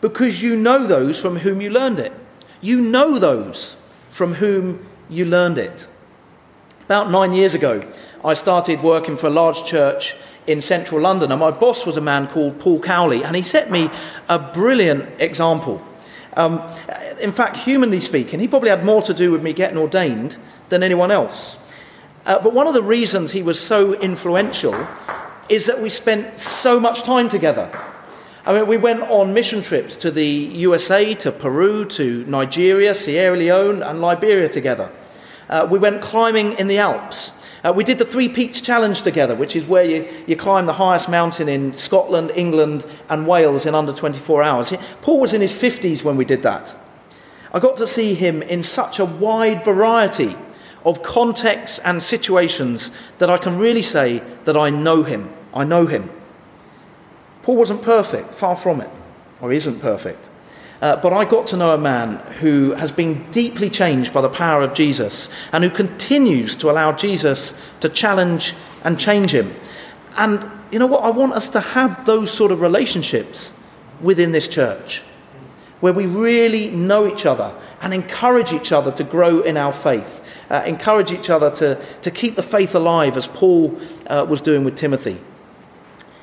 because 0.00 0.42
you 0.42 0.54
know 0.54 0.86
those 0.86 1.20
from 1.20 1.38
whom 1.38 1.60
you 1.60 1.70
learned 1.70 1.98
it. 1.98 2.12
You 2.60 2.80
know 2.80 3.18
those 3.18 3.76
from 4.10 4.34
whom 4.34 4.86
you 5.08 5.24
learned 5.24 5.56
it. 5.56 5.88
About 6.84 7.10
nine 7.10 7.32
years 7.32 7.54
ago, 7.54 7.82
I 8.24 8.34
started 8.34 8.82
working 8.82 9.16
for 9.16 9.28
a 9.28 9.30
large 9.30 9.64
church 9.64 10.14
in 10.46 10.60
central 10.60 11.00
London, 11.00 11.30
and 11.30 11.40
my 11.40 11.50
boss 11.50 11.86
was 11.86 11.96
a 11.96 12.02
man 12.02 12.26
called 12.26 12.58
Paul 12.58 12.80
Cowley, 12.80 13.22
and 13.22 13.36
he 13.36 13.42
set 13.42 13.70
me 13.70 13.90
a 14.28 14.38
brilliant 14.38 15.08
example. 15.20 15.82
Um, 16.38 16.62
in 17.20 17.32
fact, 17.32 17.56
humanly 17.56 17.98
speaking, 17.98 18.38
he 18.38 18.46
probably 18.46 18.70
had 18.70 18.84
more 18.84 19.02
to 19.02 19.12
do 19.12 19.32
with 19.32 19.42
me 19.42 19.52
getting 19.52 19.76
ordained 19.76 20.38
than 20.68 20.84
anyone 20.84 21.10
else. 21.10 21.56
Uh, 22.24 22.40
but 22.40 22.54
one 22.54 22.68
of 22.68 22.74
the 22.74 22.82
reasons 22.82 23.32
he 23.32 23.42
was 23.42 23.58
so 23.58 23.94
influential 23.94 24.86
is 25.48 25.66
that 25.66 25.82
we 25.82 25.88
spent 25.88 26.38
so 26.38 26.78
much 26.78 27.02
time 27.02 27.28
together. 27.28 27.68
I 28.46 28.52
mean, 28.52 28.68
we 28.68 28.76
went 28.76 29.02
on 29.02 29.34
mission 29.34 29.62
trips 29.62 29.96
to 29.96 30.12
the 30.12 30.24
USA, 30.24 31.12
to 31.16 31.32
Peru, 31.32 31.84
to 31.86 32.24
Nigeria, 32.26 32.94
Sierra 32.94 33.36
Leone, 33.36 33.82
and 33.82 34.00
Liberia 34.00 34.48
together. 34.48 34.92
Uh, 35.48 35.66
we 35.68 35.78
went 35.78 36.00
climbing 36.00 36.52
in 36.52 36.68
the 36.68 36.78
Alps. 36.78 37.32
Uh, 37.64 37.72
we 37.72 37.82
did 37.82 37.98
the 37.98 38.04
Three 38.04 38.28
Peaks 38.28 38.60
Challenge 38.60 39.00
together, 39.02 39.34
which 39.34 39.56
is 39.56 39.64
where 39.64 39.84
you, 39.84 40.08
you 40.26 40.36
climb 40.36 40.66
the 40.66 40.74
highest 40.74 41.08
mountain 41.08 41.48
in 41.48 41.72
Scotland, 41.72 42.30
England, 42.34 42.84
and 43.08 43.26
Wales 43.26 43.66
in 43.66 43.74
under 43.74 43.92
24 43.92 44.42
hours. 44.42 44.72
Paul 45.02 45.20
was 45.20 45.34
in 45.34 45.40
his 45.40 45.52
50s 45.52 46.04
when 46.04 46.16
we 46.16 46.24
did 46.24 46.42
that. 46.42 46.76
I 47.52 47.58
got 47.58 47.76
to 47.78 47.86
see 47.86 48.14
him 48.14 48.42
in 48.42 48.62
such 48.62 48.98
a 48.98 49.04
wide 49.04 49.64
variety 49.64 50.36
of 50.84 51.02
contexts 51.02 51.78
and 51.80 52.02
situations 52.02 52.90
that 53.18 53.30
I 53.30 53.38
can 53.38 53.58
really 53.58 53.82
say 53.82 54.22
that 54.44 54.56
I 54.56 54.70
know 54.70 55.02
him. 55.02 55.30
I 55.52 55.64
know 55.64 55.86
him. 55.86 56.10
Paul 57.42 57.56
wasn't 57.56 57.82
perfect, 57.82 58.34
far 58.34 58.56
from 58.56 58.80
it, 58.80 58.90
or 59.40 59.52
isn't 59.52 59.80
perfect. 59.80 60.30
Uh, 60.80 60.94
but 60.96 61.12
I 61.12 61.24
got 61.24 61.48
to 61.48 61.56
know 61.56 61.72
a 61.72 61.78
man 61.78 62.18
who 62.40 62.72
has 62.72 62.92
been 62.92 63.28
deeply 63.32 63.68
changed 63.68 64.12
by 64.12 64.20
the 64.20 64.28
power 64.28 64.62
of 64.62 64.74
Jesus 64.74 65.28
and 65.52 65.64
who 65.64 65.70
continues 65.70 66.54
to 66.56 66.70
allow 66.70 66.92
Jesus 66.92 67.52
to 67.80 67.88
challenge 67.88 68.54
and 68.84 68.98
change 68.98 69.34
him. 69.34 69.54
And 70.16 70.48
you 70.70 70.78
know 70.78 70.86
what? 70.86 71.02
I 71.02 71.10
want 71.10 71.32
us 71.32 71.48
to 71.50 71.60
have 71.60 72.04
those 72.06 72.30
sort 72.30 72.52
of 72.52 72.60
relationships 72.60 73.52
within 74.00 74.30
this 74.30 74.46
church 74.46 75.02
where 75.80 75.92
we 75.92 76.06
really 76.06 76.70
know 76.70 77.06
each 77.06 77.26
other 77.26 77.54
and 77.80 77.94
encourage 77.94 78.52
each 78.52 78.72
other 78.72 78.90
to 78.92 79.04
grow 79.04 79.40
in 79.40 79.56
our 79.56 79.72
faith, 79.72 80.24
uh, 80.50 80.62
encourage 80.66 81.12
each 81.12 81.30
other 81.30 81.50
to, 81.50 81.80
to 82.02 82.10
keep 82.10 82.34
the 82.34 82.42
faith 82.42 82.74
alive 82.74 83.16
as 83.16 83.26
Paul 83.28 83.80
uh, 84.06 84.26
was 84.28 84.42
doing 84.42 84.64
with 84.64 84.76
Timothy. 84.76 85.20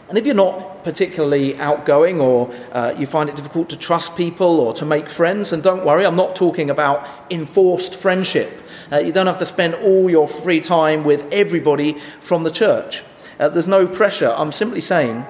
And 0.08 0.20
if 0.20 0.26
you're 0.26 0.36
not 0.36 0.84
particularly 0.84 1.58
outgoing 1.58 2.20
or 2.22 2.54
uh, 2.72 2.94
you 2.98 3.08
find 3.08 3.28
it 3.28 3.36
difficult 3.36 3.70
to 3.70 3.78
trust 3.78 4.16
people 4.16 4.60
or 4.60 4.74
to 4.74 4.86
make 4.86 5.10
friends, 5.10 5.52
and 5.52 5.64
don't 5.64 5.84
worry, 5.84 6.06
I'm 6.06 6.16
not 6.16 6.36
talking 6.36 6.70
about 6.70 7.08
enforced 7.32 7.96
friendship. 7.96 8.62
Uh, 8.92 8.98
you 8.98 9.12
don't 9.12 9.26
have 9.26 9.40
to 9.40 9.48
spend 9.48 9.74
all 9.76 10.10
your 10.10 10.28
free 10.28 10.60
time 10.60 11.04
with 11.04 11.26
everybody 11.32 11.98
from 12.22 12.44
the 12.44 12.52
church. 12.52 13.04
Uh, 13.40 13.50
there's 13.50 13.68
no 13.68 13.88
pressure. 13.88 14.34
I'm 14.38 14.52
simply 14.52 14.82
saying 14.82 15.26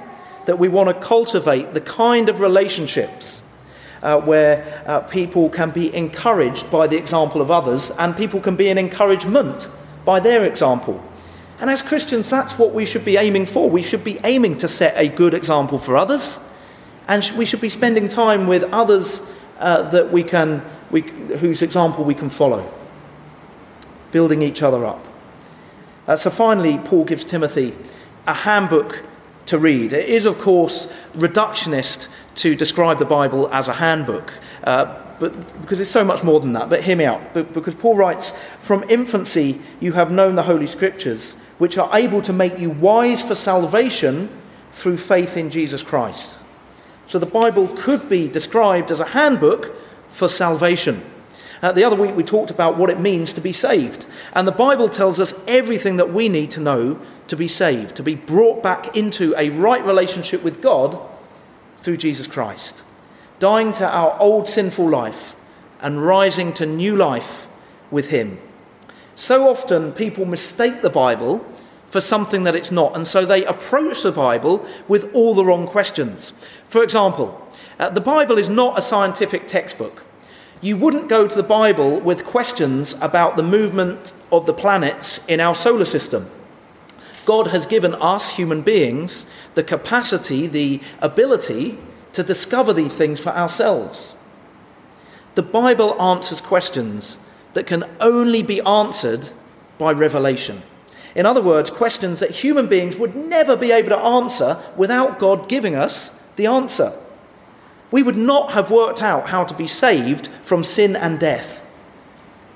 that 0.46 0.60
we 0.60 0.68
want 0.68 0.90
to 0.90 1.06
cultivate 1.06 1.74
the 1.74 1.82
kind 1.82 2.28
of 2.28 2.42
relationships 2.42 3.42
uh, 4.04 4.20
where 4.22 4.84
uh, 4.86 5.00
people 5.00 5.50
can 5.50 5.72
be 5.72 5.94
encouraged 5.96 6.70
by 6.70 6.86
the 6.86 6.98
example 6.98 7.42
of 7.42 7.50
others 7.50 7.92
and 7.98 8.16
people 8.16 8.42
can 8.42 8.58
be 8.58 8.68
an 8.68 8.78
encouragement 8.78 9.70
by 10.04 10.20
their 10.20 10.46
example. 10.46 11.04
And 11.60 11.70
as 11.70 11.82
Christians, 11.82 12.30
that's 12.30 12.58
what 12.58 12.74
we 12.74 12.86
should 12.86 13.06
be 13.06 13.18
aiming 13.18 13.46
for. 13.46 13.70
We 13.70 13.82
should 13.82 14.04
be 14.04 14.20
aiming 14.24 14.58
to 14.60 14.68
set 14.68 14.94
a 14.98 15.08
good 15.08 15.34
example 15.34 15.80
for 15.80 15.96
others, 15.96 16.40
and 17.08 17.30
we 17.38 17.46
should 17.46 17.62
be 17.62 17.70
spending 17.70 18.08
time 18.08 18.48
with 18.48 18.64
others 18.64 19.22
uh, 19.60 19.90
that 19.90 20.12
we 20.12 20.24
can, 20.24 20.64
we, 20.92 21.02
whose 21.02 21.62
example 21.62 22.04
we 22.04 22.16
can 22.16 22.30
follow, 22.30 22.72
building 24.12 24.42
each 24.42 24.62
other 24.62 24.86
up. 24.86 25.06
Uh, 26.08 26.16
so 26.16 26.30
finally, 26.30 26.78
Paul 26.78 27.06
gives 27.06 27.24
Timothy 27.24 27.76
a 28.28 28.34
handbook 28.34 29.04
to 29.46 29.58
read. 29.58 29.94
It 29.94 30.10
is, 30.10 30.26
of 30.26 30.40
course, 30.40 30.88
reductionist 31.14 32.08
to 32.36 32.56
describe 32.56 33.00
the 33.00 33.06
Bible 33.06 33.48
as 33.54 33.68
a 33.68 33.74
handbook. 33.74 34.34
Uh, 34.64 35.02
but 35.20 35.62
because 35.62 35.80
it's 35.80 35.90
so 35.90 36.04
much 36.04 36.24
more 36.24 36.40
than 36.40 36.54
that. 36.54 36.70
But 36.70 36.84
hear 36.84 36.96
me 36.96 37.06
out. 37.06 37.34
Because 37.34 37.76
Paul 37.76 37.96
writes, 37.96 38.34
From 38.60 38.84
infancy 38.90 39.62
you 39.80 39.94
have 39.94 40.12
known 40.12 40.36
the 40.36 40.44
Holy 40.44 40.68
Scriptures, 40.68 41.36
which 41.58 41.78
are 41.78 41.90
able 41.96 42.22
to 42.22 42.34
make 42.34 42.60
you 42.60 42.70
wise 42.70 43.22
for 43.22 43.36
salvation 43.36 44.30
through 44.72 44.98
faith 44.98 45.38
in 45.38 45.50
Jesus 45.50 45.82
Christ. 45.82 46.40
So 47.08 47.20
the 47.20 47.26
Bible 47.26 47.68
could 47.78 48.10
be 48.10 48.28
described 48.28 48.92
as 48.92 49.00
a 49.00 49.06
handbook 49.06 49.74
for 50.10 50.28
salvation. 50.28 51.04
Uh, 51.62 51.72
the 51.72 51.84
other 51.84 51.96
week 51.96 52.16
we 52.16 52.24
talked 52.24 52.52
about 52.52 52.78
what 52.78 52.90
it 52.90 53.00
means 53.00 53.34
to 53.34 53.42
be 53.42 53.54
saved. 53.54 54.06
And 54.34 54.48
the 54.48 54.52
Bible 54.52 54.90
tells 54.90 55.20
us 55.20 55.34
everything 55.48 55.98
that 55.98 56.12
we 56.12 56.30
need 56.30 56.52
to 56.52 56.60
know 56.60 57.00
to 57.28 57.36
be 57.36 57.48
saved, 57.48 57.96
to 57.96 58.04
be 58.04 58.16
brought 58.16 58.62
back 58.62 58.96
into 58.96 59.34
a 59.38 59.50
right 59.50 59.84
relationship 59.84 60.44
with 60.44 60.62
God 60.62 61.00
through 61.80 61.98
Jesus 61.98 62.28
Christ. 62.28 62.84
Dying 63.40 63.72
to 63.74 63.88
our 63.88 64.20
old 64.20 64.48
sinful 64.48 64.90
life 64.90 65.36
and 65.82 66.06
rising 66.06 66.54
to 66.54 66.66
new 66.66 66.96
life 66.96 67.48
with 67.92 68.10
Him. 68.10 68.40
So 69.16 69.50
often 69.50 69.94
people 69.94 70.26
mistake 70.26 70.82
the 70.82 70.90
Bible 70.90 71.46
for 71.90 72.02
something 72.02 72.44
that 72.44 72.56
it's 72.56 72.72
not. 72.72 72.96
And 72.96 73.08
so 73.08 73.26
they 73.26 73.46
approach 73.46 74.04
the 74.04 74.12
Bible 74.12 74.66
with 74.88 75.10
all 75.14 75.34
the 75.34 75.46
wrong 75.46 75.66
questions. 75.66 76.34
For 76.68 76.84
example, 76.84 77.42
uh, 77.80 77.90
the 77.90 78.02
Bible 78.02 78.38
is 78.38 78.50
not 78.50 78.78
a 78.78 78.82
scientific 78.82 79.48
textbook. 79.48 80.04
You 80.62 80.76
wouldn't 80.78 81.10
go 81.10 81.28
to 81.28 81.36
the 81.36 81.44
Bible 81.44 82.00
with 82.02 82.26
questions 82.26 82.96
about 83.00 83.38
the 83.38 83.44
movement 83.44 84.14
of 84.32 84.46
the 84.46 84.54
planets 84.54 85.22
in 85.28 85.40
our 85.40 85.56
solar 85.56 85.86
system. 85.86 86.30
God 87.26 87.48
has 87.48 87.66
given 87.66 87.96
us, 87.96 88.32
human 88.32 88.62
beings, 88.62 89.26
the 89.56 89.64
capacity, 89.64 90.48
the 90.48 90.82
ability 91.02 91.78
to 92.14 92.24
discover 92.24 92.74
these 92.74 92.94
things 92.94 93.20
for 93.20 93.30
ourselves. 93.30 94.16
The 95.36 95.44
Bible 95.44 96.00
answers 96.02 96.40
questions 96.40 97.18
that 97.56 97.66
can 97.66 97.84
only 98.00 98.44
be 98.44 98.62
answered 98.62 99.32
by 99.80 99.92
revelation. 99.92 100.62
In 101.16 101.26
other 101.26 101.42
words, 101.42 101.70
questions 101.70 102.20
that 102.20 102.32
human 102.32 102.68
beings 102.68 102.98
would 102.98 103.16
never 103.16 103.56
be 103.56 103.72
able 103.72 103.90
to 103.90 103.98
answer 103.98 104.62
without 104.76 105.18
God 105.18 105.50
giving 105.50 105.74
us 105.74 106.12
the 106.36 106.46
answer. 106.46 106.94
We 107.90 108.04
would 108.04 108.18
not 108.18 108.52
have 108.52 108.70
worked 108.70 109.02
out 109.02 109.30
how 109.30 109.46
to 109.46 109.54
be 109.54 109.68
saved 109.68 110.28
from 110.44 110.64
sin 110.64 110.96
and 110.96 111.18
death. 111.18 111.66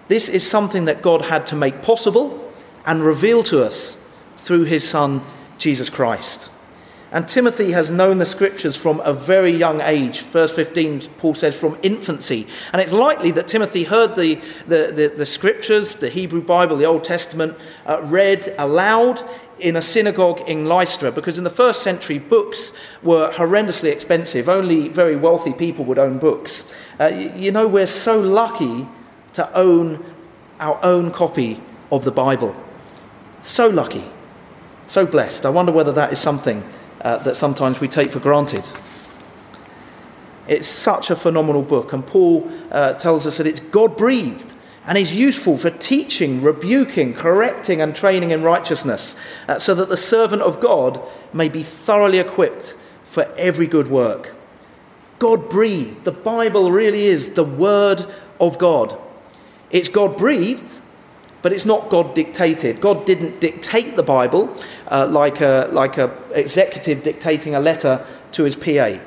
This 0.09 0.27
is 0.27 0.47
something 0.47 0.85
that 0.85 1.01
God 1.01 1.23
had 1.23 1.47
to 1.47 1.55
make 1.55 1.81
possible 1.81 2.53
and 2.85 3.03
reveal 3.03 3.41
to 3.43 3.63
us 3.63 3.95
through 4.35 4.65
his 4.65 4.87
Son, 4.87 5.23
Jesus 5.57 5.89
Christ. 5.89 6.49
And 7.11 7.27
Timothy 7.27 7.71
has 7.71 7.89
known 7.89 8.19
the 8.19 8.25
scriptures 8.25 8.75
from 8.75 8.99
a 8.99 9.13
very 9.13 9.51
young 9.51 9.81
age. 9.81 10.21
Verse 10.21 10.51
15, 10.51 11.01
Paul 11.17 11.33
says, 11.33 11.59
from 11.59 11.77
infancy. 11.81 12.45
And 12.71 12.81
it's 12.81 12.93
likely 12.93 13.31
that 13.31 13.47
Timothy 13.47 13.83
heard 13.83 14.15
the, 14.15 14.35
the, 14.67 14.91
the, 14.93 15.13
the 15.17 15.25
scriptures, 15.25 15.95
the 15.95 16.09
Hebrew 16.09 16.41
Bible, 16.41 16.77
the 16.77 16.85
Old 16.85 17.03
Testament, 17.03 17.57
uh, 17.87 18.01
read 18.03 18.53
aloud 18.59 19.27
in 19.57 19.75
a 19.75 19.81
synagogue 19.81 20.47
in 20.47 20.65
Lystra, 20.65 21.11
because 21.11 21.37
in 21.37 21.43
the 21.43 21.49
first 21.49 21.81
century, 21.81 22.19
books 22.19 22.71
were 23.01 23.31
horrendously 23.31 23.91
expensive. 23.91 24.47
Only 24.47 24.87
very 24.87 25.15
wealthy 25.15 25.51
people 25.51 25.85
would 25.85 25.97
own 25.97 26.19
books. 26.19 26.63
Uh, 26.99 27.07
you, 27.07 27.31
you 27.35 27.51
know, 27.51 27.67
we're 27.67 27.87
so 27.87 28.19
lucky 28.19 28.87
to 29.33 29.51
own 29.57 30.05
our 30.59 30.79
own 30.83 31.09
copy 31.11 31.59
of 31.91 32.05
the 32.05 32.11
Bible. 32.11 32.55
So 33.41 33.67
lucky. 33.67 34.05
So 34.87 35.07
blessed. 35.07 35.45
I 35.45 35.49
wonder 35.49 35.71
whether 35.71 35.91
that 35.93 36.13
is 36.13 36.19
something 36.19 36.63
uh, 37.01 37.17
that 37.23 37.35
sometimes 37.35 37.79
we 37.79 37.87
take 37.87 38.11
for 38.11 38.19
granted. 38.19 38.69
It's 40.47 40.67
such 40.67 41.09
a 41.09 41.15
phenomenal 41.15 41.61
book, 41.61 41.93
and 41.93 42.05
Paul 42.05 42.51
uh, 42.71 42.93
tells 42.93 43.27
us 43.27 43.37
that 43.37 43.47
it's 43.47 43.59
God 43.59 43.95
breathed 43.95 44.53
and 44.87 44.97
is 44.97 45.15
useful 45.15 45.57
for 45.57 45.69
teaching, 45.69 46.41
rebuking, 46.41 47.13
correcting, 47.13 47.81
and 47.81 47.95
training 47.95 48.31
in 48.31 48.41
righteousness, 48.41 49.15
uh, 49.47 49.59
so 49.59 49.75
that 49.75 49.89
the 49.89 49.97
servant 49.97 50.41
of 50.41 50.59
God 50.59 50.99
may 51.31 51.49
be 51.49 51.61
thoroughly 51.61 52.17
equipped 52.17 52.75
for 53.05 53.31
every 53.37 53.67
good 53.67 53.89
work. 53.89 54.33
God 55.19 55.49
breathed. 55.49 56.05
The 56.05 56.11
Bible 56.11 56.71
really 56.71 57.05
is 57.05 57.29
the 57.31 57.43
Word 57.43 58.05
of 58.39 58.57
God. 58.57 58.97
It's 59.69 59.89
God 59.89 60.17
breathed, 60.17 60.78
but 61.41 61.53
it's 61.53 61.65
not 61.65 61.89
God 61.89 62.13
dictated. 62.15 62.81
God 62.81 63.05
didn't 63.05 63.39
dictate 63.39 63.95
the 63.95 64.03
Bible 64.03 64.55
uh, 64.87 65.07
like 65.09 65.41
a 65.41 65.69
like 65.71 65.97
a 65.97 66.15
executive 66.33 67.03
dictating 67.03 67.55
a 67.55 67.59
letter 67.59 68.05
to 68.33 68.43
his 68.43 68.55
PA. 68.55 68.99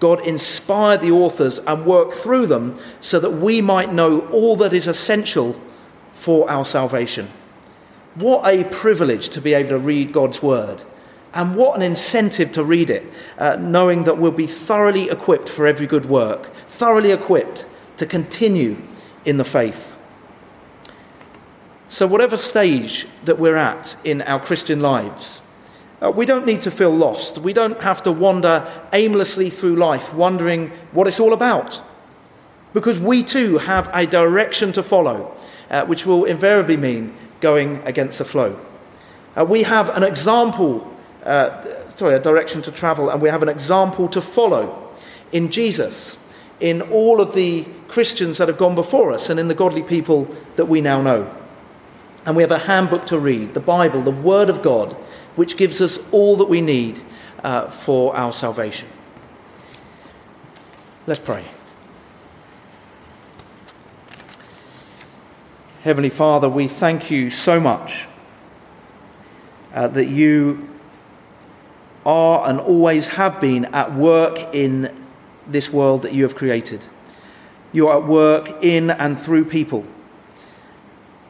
God 0.00 0.26
inspired 0.26 1.00
the 1.00 1.10
authors 1.10 1.58
and 1.60 1.86
worked 1.86 2.14
through 2.14 2.46
them 2.46 2.78
so 3.00 3.18
that 3.20 3.30
we 3.30 3.60
might 3.60 3.92
know 3.92 4.20
all 4.28 4.56
that 4.56 4.72
is 4.72 4.86
essential 4.86 5.60
for 6.14 6.50
our 6.50 6.64
salvation. 6.64 7.30
What 8.14 8.46
a 8.46 8.64
privilege 8.64 9.28
to 9.30 9.40
be 9.40 9.54
able 9.54 9.70
to 9.70 9.78
read 9.78 10.12
God's 10.12 10.42
word. 10.42 10.82
And 11.32 11.56
what 11.56 11.74
an 11.74 11.82
incentive 11.82 12.52
to 12.52 12.62
read 12.62 12.90
it, 12.90 13.02
uh, 13.38 13.56
knowing 13.56 14.04
that 14.04 14.18
we'll 14.18 14.30
be 14.30 14.46
thoroughly 14.46 15.10
equipped 15.10 15.48
for 15.48 15.66
every 15.66 15.86
good 15.86 16.06
work, 16.06 16.52
thoroughly 16.68 17.10
equipped 17.10 17.66
to 17.96 18.06
continue 18.06 18.76
in 19.24 19.36
the 19.36 19.44
faith. 19.44 19.93
So, 21.94 22.08
whatever 22.08 22.36
stage 22.36 23.06
that 23.24 23.38
we're 23.38 23.54
at 23.54 23.96
in 24.02 24.20
our 24.22 24.40
Christian 24.40 24.80
lives, 24.80 25.40
uh, 26.02 26.10
we 26.10 26.26
don't 26.26 26.44
need 26.44 26.60
to 26.62 26.72
feel 26.72 26.90
lost. 26.90 27.38
We 27.38 27.52
don't 27.52 27.80
have 27.82 28.02
to 28.02 28.10
wander 28.10 28.66
aimlessly 28.92 29.48
through 29.48 29.76
life 29.76 30.12
wondering 30.12 30.72
what 30.90 31.06
it's 31.06 31.20
all 31.20 31.32
about. 31.32 31.80
Because 32.72 32.98
we 32.98 33.22
too 33.22 33.58
have 33.58 33.88
a 33.94 34.06
direction 34.06 34.72
to 34.72 34.82
follow, 34.82 35.36
uh, 35.70 35.86
which 35.86 36.04
will 36.04 36.24
invariably 36.24 36.76
mean 36.76 37.14
going 37.40 37.80
against 37.84 38.18
the 38.18 38.24
flow. 38.24 38.58
Uh, 39.36 39.44
we 39.44 39.62
have 39.62 39.88
an 39.90 40.02
example, 40.02 40.92
uh, 41.22 41.64
sorry, 41.90 42.16
a 42.16 42.18
direction 42.18 42.60
to 42.62 42.72
travel, 42.72 43.08
and 43.08 43.22
we 43.22 43.28
have 43.28 43.44
an 43.44 43.48
example 43.48 44.08
to 44.08 44.20
follow 44.20 44.92
in 45.30 45.48
Jesus, 45.48 46.18
in 46.58 46.82
all 46.82 47.20
of 47.20 47.36
the 47.36 47.64
Christians 47.86 48.38
that 48.38 48.48
have 48.48 48.58
gone 48.58 48.74
before 48.74 49.12
us, 49.12 49.30
and 49.30 49.38
in 49.38 49.46
the 49.46 49.54
godly 49.54 49.84
people 49.84 50.26
that 50.56 50.66
we 50.66 50.80
now 50.80 51.00
know. 51.00 51.32
And 52.26 52.36
we 52.36 52.42
have 52.42 52.50
a 52.50 52.58
handbook 52.58 53.06
to 53.06 53.18
read, 53.18 53.54
the 53.54 53.60
Bible, 53.60 54.02
the 54.02 54.10
Word 54.10 54.48
of 54.48 54.62
God, 54.62 54.94
which 55.36 55.56
gives 55.56 55.80
us 55.80 55.98
all 56.10 56.36
that 56.36 56.48
we 56.48 56.60
need 56.60 57.00
uh, 57.42 57.68
for 57.68 58.16
our 58.16 58.32
salvation. 58.32 58.88
Let's 61.06 61.20
pray. 61.20 61.44
Heavenly 65.82 66.08
Father, 66.08 66.48
we 66.48 66.66
thank 66.66 67.10
you 67.10 67.28
so 67.28 67.60
much 67.60 68.06
uh, 69.74 69.88
that 69.88 70.06
you 70.06 70.66
are 72.06 72.48
and 72.48 72.58
always 72.58 73.08
have 73.08 73.38
been 73.38 73.66
at 73.66 73.94
work 73.94 74.54
in 74.54 74.94
this 75.46 75.70
world 75.70 76.02
that 76.02 76.14
you 76.14 76.22
have 76.22 76.34
created. 76.34 76.86
You 77.72 77.88
are 77.88 77.98
at 77.98 78.08
work 78.08 78.62
in 78.62 78.90
and 78.90 79.20
through 79.20 79.44
people. 79.46 79.84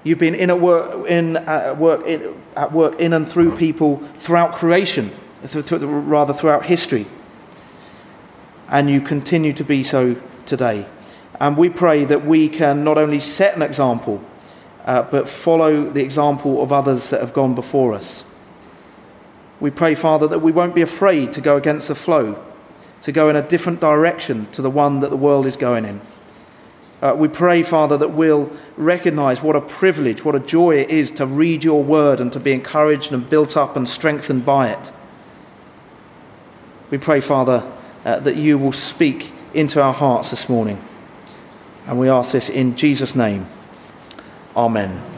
You've 0.05 0.19
been 0.19 0.35
in 0.35 0.51
at 0.51 0.61
work, 0.61 1.09
in, 1.09 1.38
at 1.38 1.79
work, 1.79 2.07
in, 2.07 2.40
at 2.57 2.73
work 2.73 3.01
in 3.01 3.14
and 3.14 3.27
through 3.27 3.57
people 3.57 3.97
throughout 4.17 4.55
creation, 4.55 5.11
rather 5.53 6.35
throughout 6.35 6.67
history. 6.67 7.07
And 8.69 8.90
you 8.90 9.01
continue 9.01 9.55
to 9.55 9.64
be 9.64 9.83
so 9.83 10.17
today. 10.45 10.87
And 11.40 11.57
we 11.57 11.71
pray 11.71 12.05
that 12.05 12.25
we 12.25 12.51
can 12.51 12.85
not 12.85 12.99
only 12.99 13.19
set 13.19 13.57
an 13.57 13.62
example, 13.62 14.23
uh, 14.85 15.03
but 15.03 15.29
follow 15.29 15.90
the 15.90 16.03
example 16.03 16.62
of 16.62 16.71
others 16.71 17.09
that 17.11 17.21
have 17.21 17.33
gone 17.33 17.55
before 17.55 17.95
us. 17.95 18.27
We 19.61 19.71
pray, 19.71 19.95
Father, 19.95 20.29
that 20.29 20.40
we 20.40 20.53
won't 20.53 20.75
be 20.75 20.83
afraid 20.83 21.33
to 21.33 21.40
go 21.40 21.57
against 21.57 21.88
the 21.88 21.95
flow, 21.95 22.45
to 23.03 23.12
go 23.12 23.31
in 23.31 23.37
a 23.37 23.43
different 23.43 23.81
direction 23.81 24.47
to 24.53 24.61
the 24.61 24.71
one 24.71 25.01
that 25.01 25.09
the 25.09 25.17
world 25.17 25.47
is 25.47 25.57
going 25.57 25.87
in. 25.87 26.03
Uh, 27.05 27.14
we 27.14 27.29
pray, 27.29 27.62
Father, 27.62 27.99
that 27.99 28.12
we'll 28.12 28.51
recognize 28.79 29.43
what 29.43 29.55
a 29.55 29.61
privilege, 29.61 30.25
what 30.25 30.35
a 30.35 30.40
joy 30.40 30.75
it 30.77 30.88
is 30.88 31.11
to 31.11 31.27
read 31.27 31.62
your 31.62 31.85
word 31.85 32.19
and 32.19 32.33
to 32.33 32.40
be 32.40 32.51
encouraged 32.51 33.12
and 33.12 33.29
built 33.29 33.59
up 33.59 33.77
and 33.77 33.87
strengthened 33.87 34.47
by 34.47 34.71
it. 34.71 34.90
We 36.90 36.97
pray, 36.97 37.21
Father, 37.21 37.71
uh, 38.07 38.21
that 38.21 38.37
you 38.37 38.57
will 38.57 38.73
speak 38.73 39.35
into 39.53 39.83
our 39.83 39.93
hearts 39.93 40.31
this 40.31 40.49
morning. 40.49 40.83
And 41.87 42.01
we 42.01 42.09
ask 42.09 42.33
this 42.33 42.49
in 42.49 42.75
Jesus' 42.75 43.14
name. 43.14 43.49
Amen. 44.57 45.13